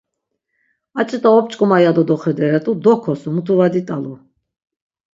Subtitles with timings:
[0.99, 4.13] Aç̆ita op̆ç̆k̆oma yado doxederet̆u, dokosu, mutu va dit̆alu.